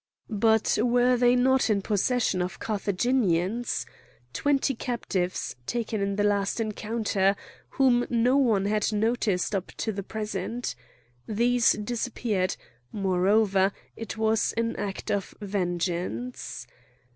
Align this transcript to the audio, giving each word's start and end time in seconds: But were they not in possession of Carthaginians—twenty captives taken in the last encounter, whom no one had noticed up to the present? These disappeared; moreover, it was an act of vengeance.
But 0.31 0.79
were 0.81 1.15
they 1.15 1.35
not 1.35 1.69
in 1.69 1.83
possession 1.83 2.41
of 2.41 2.57
Carthaginians—twenty 2.59 4.73
captives 4.73 5.55
taken 5.67 6.01
in 6.01 6.15
the 6.15 6.23
last 6.23 6.59
encounter, 6.59 7.35
whom 7.77 8.07
no 8.09 8.35
one 8.35 8.65
had 8.65 8.91
noticed 8.91 9.53
up 9.53 9.67
to 9.77 9.91
the 9.91 10.01
present? 10.01 10.73
These 11.27 11.73
disappeared; 11.73 12.57
moreover, 12.91 13.71
it 13.95 14.17
was 14.17 14.53
an 14.57 14.75
act 14.75 15.11
of 15.11 15.35
vengeance. 15.39 16.65